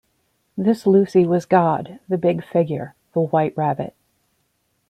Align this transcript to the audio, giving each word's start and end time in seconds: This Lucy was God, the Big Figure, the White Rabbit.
This 0.57 0.87
Lucy 0.87 1.27
was 1.27 1.45
God, 1.45 1.99
the 2.09 2.17
Big 2.17 2.43
Figure, 2.43 2.95
the 3.13 3.21
White 3.21 3.55
Rabbit. 3.55 3.93